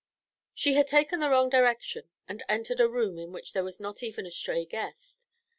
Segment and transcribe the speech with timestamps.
[0.55, 4.01] She had taken the wrong direction and entered a room in which there was not
[4.01, 5.27] even a stray guest.